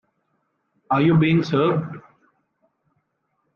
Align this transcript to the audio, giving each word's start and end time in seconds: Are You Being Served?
Are 0.89 0.99
You 0.99 1.15
Being 1.15 1.43
Served? 1.43 2.01